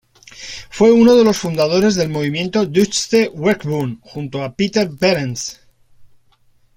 Fue 0.71 0.91
uno 0.91 1.15
de 1.15 1.23
los 1.23 1.37
fundadores 1.37 1.93
del 1.93 2.09
movimiento 2.09 2.65
Deutsche 2.65 3.27
Werkbund, 3.35 3.99
junto 4.01 4.39
con 4.39 4.55
Peter 4.55 4.89
Behrens. 4.89 5.59